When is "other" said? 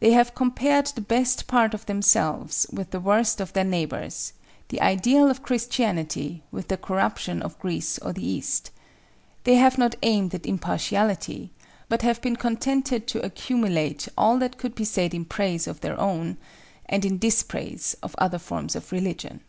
18.18-18.40